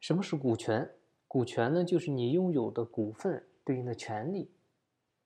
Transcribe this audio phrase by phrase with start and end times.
[0.00, 0.90] 什么是股权？
[1.28, 4.50] 股权呢，就是你拥有的股份对应的权利。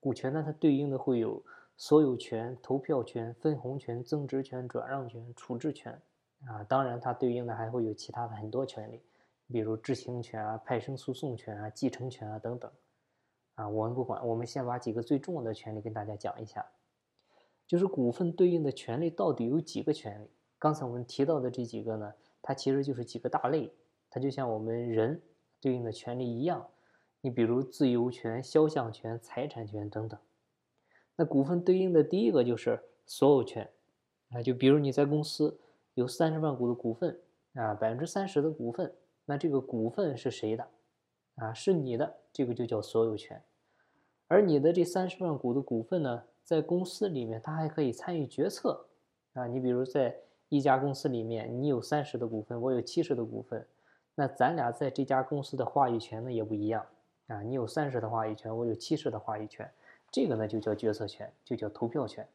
[0.01, 1.41] 股权呢，它对应的会有
[1.77, 5.99] 所有权、投票权、分红权、增值权、转让权、处置权
[6.45, 6.61] 啊。
[6.65, 9.01] 当然，它对应的还会有其他的很多权利，
[9.47, 12.69] 比如知情权啊、派生诉讼权啊、继承权啊等等。
[13.53, 16.65] 啊，我们不管，我们先把几个最重要的权利跟大家讲一下。
[17.65, 20.29] 就是股份对应的权利到底有几个权利？
[20.59, 23.73] 刚才我们提到的这几个呢，它其实就是几个大类，
[24.15, 25.21] 它就像我们人
[25.59, 26.65] 对应的权利一样。
[27.19, 30.17] 你比如自由权、肖像权、财产权等等。
[31.17, 33.69] 那股份对应的第一个就是所有权
[34.29, 35.59] 啊，就比如你在公司
[35.95, 37.19] 有三十万股的股份
[37.55, 40.65] 啊，百分之三十的股份，那这个股份是谁的？
[41.35, 43.43] 啊，是你的，这个就叫所有权。
[44.29, 46.23] 而你的这三十万股的股份呢？
[46.41, 48.85] 在公司里面，它还可以参与决策
[49.33, 49.45] 啊。
[49.45, 50.15] 你比如在
[50.47, 53.67] 一家公司里面，你有三十的股份，我有七十的股份，
[54.15, 56.85] 那咱俩在这家公司的话语权呢也不一样
[57.27, 57.41] 啊。
[57.41, 59.69] 你有三十的话语权，我有七十的话语权，
[60.09, 62.27] 这个呢就叫决策权，就叫投票权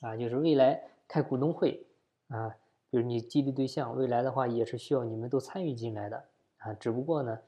[0.00, 0.16] 啊。
[0.16, 1.86] 就是未来开股东会
[2.28, 2.48] 啊，
[2.90, 6.24] 比如你激励对象，未来的话也是需要你们都参与进来的
[6.56, 6.74] 啊。
[6.74, 7.38] 只不过呢，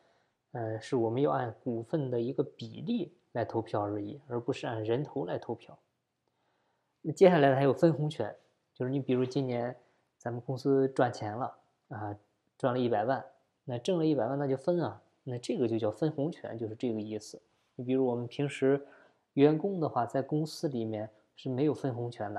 [0.52, 3.16] 呃，是我们要按股份的一个比例。
[3.32, 5.78] 来投票而已，而不是按人头来投票。
[7.00, 8.34] 那接下来还有分红权，
[8.75, 9.77] 就是你比如今年
[10.19, 11.56] 咱们公司赚钱了
[11.91, 12.19] 啊，
[12.61, 13.25] 赚了一百万，
[13.64, 17.41] 那挣了一百万那就分啊，那这个就叫分红权，就是这个意思。
[17.75, 18.86] 你比如我们平时
[19.33, 22.38] 员工的话，在公司里面是没有分红权的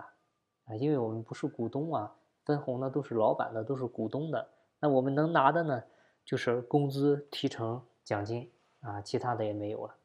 [0.65, 4.47] 啊，因为我们不是股东啊，分红呢都是老板的，都是股东的。
[4.79, 5.83] 那我们能拿的呢，
[6.23, 8.47] 就是工资、提成、奖金
[8.81, 9.95] 啊，其他的也没有了。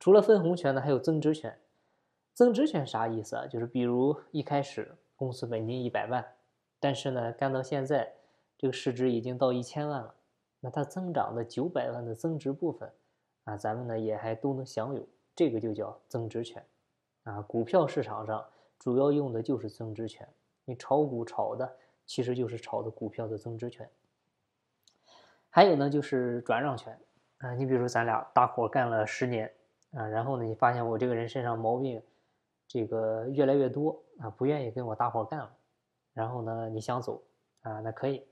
[0.00, 1.58] 除了分红权呢，还有增值权。
[2.32, 3.46] 增值权啥意思啊？
[3.46, 6.24] 就是比如一开始公司本金一百万，
[6.80, 8.14] 但是呢干到现在，
[8.62, 10.14] 这个市值已经到一千万了，
[10.60, 12.88] 那它增长的九百万的增值部分
[13.42, 16.64] 啊，咱们呢也还都能享有，这个就叫增值权。
[17.24, 18.46] 啊，股票市场上
[18.78, 20.28] 主要用的就是增值权，
[20.64, 23.90] 你炒股炒的其实就是炒的股票的增值权。
[25.50, 26.96] 还有呢就是转让权
[27.38, 29.52] 啊，你比如说咱俩大伙干了十年。
[29.90, 32.00] 啊，然后呢，你发现我这个人身上毛病，
[32.66, 35.52] 这个越来越多啊，不愿意跟我大伙干了，
[36.14, 37.22] 然后呢，你想走
[37.60, 38.24] 啊，那可以，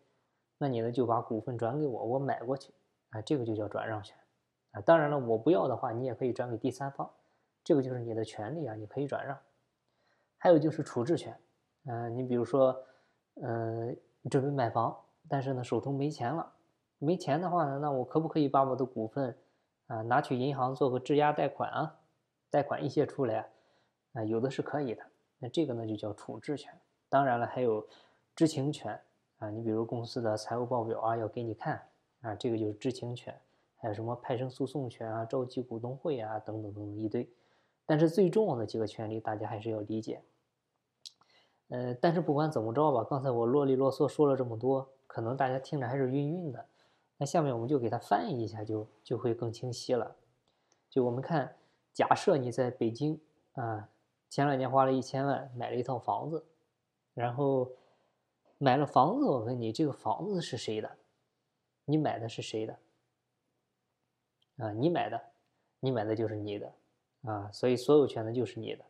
[0.63, 2.71] 那你呢就把股份转给我，我买过去
[3.09, 4.15] 啊，这个就叫转让权
[4.73, 4.81] 啊。
[4.83, 7.11] 当然了，我不要的话，你也可以转给第三方，
[7.65, 9.39] 这个就是你的权利啊，你可以转让。
[10.37, 11.35] 还有就是处置权，
[11.87, 12.79] 嗯，你比如说，
[13.43, 14.95] 嗯，你准备买房，
[15.29, 16.53] 但是呢手头没钱了，
[16.99, 19.35] 没钱的话呢，那我可不可以把我的股份？
[19.87, 21.99] 啊，拿去银行做个质押贷款啊，
[22.49, 23.51] 贷款一些出来，
[24.13, 25.03] 啊，有的是可以的。
[25.41, 26.73] 那这个呢就叫处置权。
[27.09, 27.85] 当然了，还有
[28.37, 29.01] 知情权
[29.41, 31.83] 啊，你比如公司的财务报表啊要给你看
[32.21, 33.39] 啊，这个就是知情权。
[33.77, 37.29] 还有什么派生诉讼权啊、召集股东会啊等等等等一堆。
[37.87, 40.23] 但是最重要的几个权利大家还是要理解。
[41.69, 46.67] 呃，但是不管怎么着吧，刚才我啰里啰嗦说了这么多，可能大家听着还是晕晕的。
[47.17, 50.15] 那下面我们就给它翻译一下，就就会更清晰了。
[50.91, 51.57] 就我们看，
[51.95, 53.19] 假设你在北京
[53.53, 53.89] 啊，
[54.29, 56.45] 前两年花了一千万买了一套房子，
[57.15, 57.71] 然后
[58.63, 60.99] 买了房子，我问你，这个房子是谁的？
[61.87, 62.79] 你买的是谁的？
[64.59, 65.19] 啊，你买的，
[65.81, 66.71] 你买的就是你的
[67.23, 68.85] 啊，所以所有权的就是你的。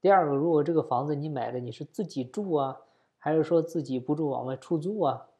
[0.00, 2.80] 第二个，如果这个房子你买的你是自己住啊，
[3.18, 5.30] 还是说自己不住往外出租啊？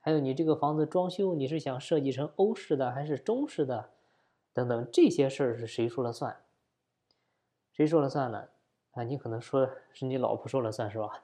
[0.00, 3.90] 还有你这个房子装修，你是想设计成欧式的还是中式的？
[4.52, 6.42] 等等这些事儿是谁说了算？
[7.70, 8.48] 谁说了算呢？
[8.90, 11.22] 啊，你可能说是你老婆说了算是吧？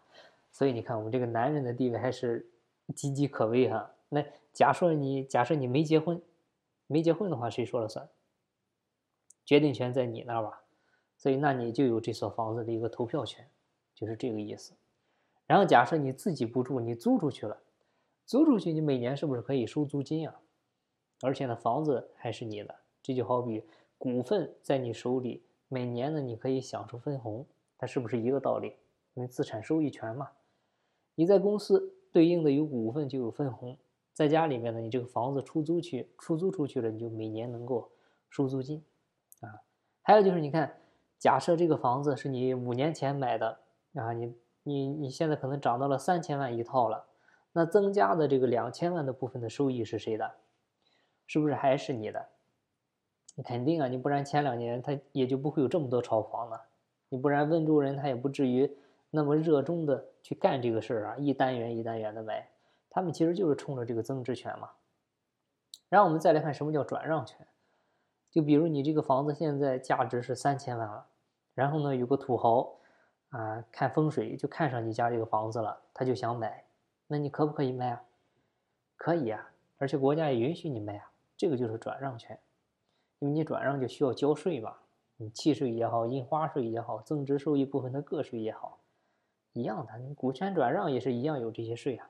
[0.53, 2.49] 所以你看我们这个男人的地位还是
[2.95, 3.95] 岌岌可危哈。
[4.11, 6.23] 那假设你假设你没结婚，
[6.87, 8.09] 没结婚的话谁说了算？
[9.45, 10.63] 决定权在你那儿吧，
[11.17, 13.49] 所以那你就有这所房子的一个投票权，
[13.95, 14.75] 就是这个意思。
[15.47, 17.59] 然后假设你自己不住，你租出去了。
[18.25, 20.41] 租出去，你每年是不是可以收租金啊？
[21.23, 23.65] 而且呢，房子还是你的，这就好比
[23.99, 27.47] 股份在你手里，每年呢你可以享受分红，
[27.79, 28.77] 它是不是一个道理？
[29.15, 30.31] 因为资产收益权嘛。
[31.15, 33.79] 你在公司对应的有股份就有分红，
[34.13, 37.91] 在家里面呢，你这个房子出租去，出租出去了，你就每年能够
[38.29, 38.85] 收租金
[39.41, 39.61] 啊。
[40.03, 40.81] 还有就是你看，
[41.19, 43.61] 假设这个房子是你五年前买的
[43.95, 47.07] 啊，你你你现在可能涨到了三千万一套了。
[47.53, 50.37] 那增加的这个两千万的部分的收益是谁的？
[51.27, 52.29] 是不是还是你的？
[53.37, 56.63] 你肯定啊，你不然前两年他也就不会有这么多炒房了。
[57.11, 58.75] 你不然温州人他也不至于
[59.15, 62.49] 那么热衷的去干这个事儿啊，一单元一单元的买。
[62.91, 64.71] 他们其实就是冲着这个增值权嘛。
[65.89, 67.47] 然后我们再来看什么叫转让权，
[68.31, 71.07] 就比如你这个房子现在价值是三千万了，
[71.55, 72.75] 然后呢有个土豪
[73.29, 76.65] 啊看风水就看上你家这个房子了，他就想买，
[77.07, 78.03] 那你可不可以卖啊？
[78.97, 82.39] 可以啊，而且国家也允许你卖啊，这个就是转让权，
[83.19, 84.77] 因为你转让就需要交税嘛，
[85.17, 88.79] 你契税也好，印花税也好，增值收益部分的个税也好，
[89.53, 92.09] 一样的，你股权转让也是一样有这些税啊。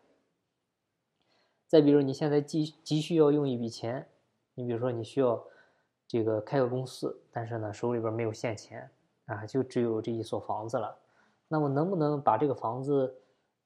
[1.66, 4.06] 再比如你现在急急需要用一笔钱，
[4.54, 5.42] 你比如说你需要
[6.06, 8.90] 这个开个公司，但是呢手里边没有现钱
[9.24, 10.96] 啊，就只有这一所房子了，
[11.48, 13.14] 那么能不能把这个房子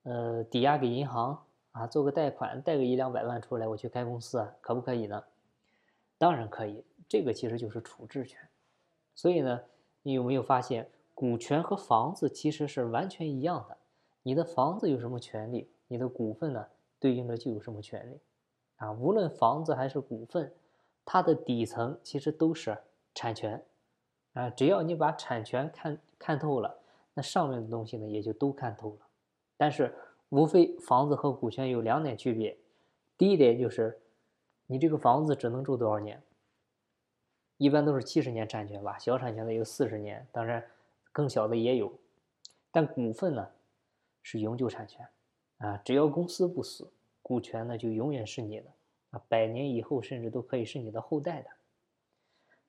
[0.05, 5.25] 呃抵押给银行啊，做个贷款，贷个一两百万出来，我去开公司啊，可不可以呢？
[6.17, 8.41] 当然可以，这个其实就是处置权。
[9.15, 9.61] 所以呢，
[10.03, 13.79] 你有没有发现股权和房子其实是完全一样的？
[14.23, 15.71] 你的房子有什么权利？
[15.89, 16.67] 你的股份呢？
[17.01, 18.21] 对应的就有什么权利
[18.77, 18.93] 啊？
[18.93, 20.53] 无论房子还是股份，
[21.07, 22.77] 它的底层其实都是
[23.15, 23.65] 产权
[24.35, 24.51] 啊。
[24.51, 26.79] 只要你把产权看看透了，
[27.15, 29.07] 那上面的东西呢也就都看透了。
[29.57, 29.95] 但是
[30.29, 32.59] 无非房子和股权有两点区别。
[33.17, 33.99] 第一点就是，
[34.67, 36.23] 你这个房子只能住多少年？
[37.57, 40.63] 一般都是七十年产权吧，小产权的有四十年，当然
[41.17, 41.91] 更小的也有。
[42.71, 43.49] 但股份呢
[44.21, 45.09] 是永久产权。
[45.57, 46.93] 啊，只要公司不死，
[47.23, 48.71] 股权呢就永远是你的
[49.09, 51.49] 啊，百年以后甚至都可以是你的后代的。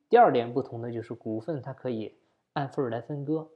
[0.07, 2.17] 第二点不同的就是股份它可以
[2.53, 3.51] 按份儿来分割，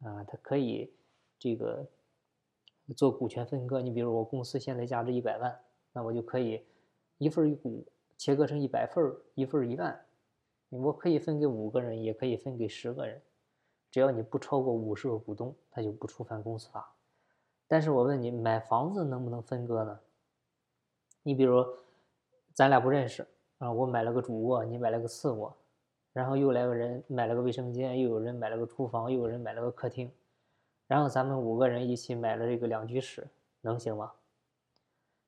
[0.00, 0.92] 啊，它可以
[1.38, 1.88] 这个
[2.94, 3.80] 做股权分割。
[3.80, 5.58] 你比如我公司现在价值一百万，
[5.94, 6.62] 那我就可以
[7.16, 7.86] 一份一股
[8.18, 9.98] 切割成一百份儿，一份一万，
[10.68, 13.22] 我可以分给五个人，也可以分给十个人，
[13.96, 16.86] 只要你不超过五十个股东，它就不触犯公司法。
[17.66, 19.98] 但是我问你，买房子能不能分割呢？
[21.22, 21.64] 你比如，
[22.52, 23.26] 咱俩不认识
[23.56, 25.56] 啊，我买了个主卧，你买了个次卧，
[26.12, 30.12] 然后又来个人买了个卫生间，又有人买了个厨房，又有人买了个客厅，
[30.86, 33.26] 然后咱们五个人一起买了这个两居室，
[33.62, 34.12] 能行吗？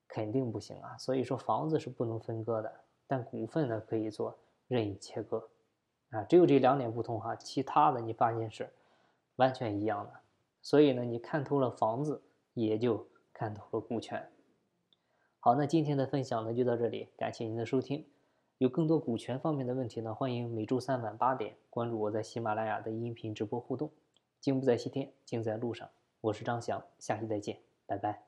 [0.06, 0.94] 肯定不行啊！
[0.98, 2.70] 所以说房子是不能分割的，
[3.06, 5.48] 但股份呢可以做任意切割，
[6.10, 8.70] 啊，只有这两点不同哈，其他的你发现是
[9.36, 10.12] 完全一样的。
[10.62, 12.22] 所以呢，你看透了房子。
[12.54, 14.32] 也就看透了股权。
[15.38, 18.04] 好，那今天的分享呢就到这里，感谢您的收听。
[18.56, 23.92] 有更多股权方面的问题呢，欢迎每周三晚八点关注我在喜马拉雅的音频直播互动。
[24.40, 25.88] 经不在西天，尽在路上。
[26.20, 28.27] 我是张翔，下期再见，拜拜。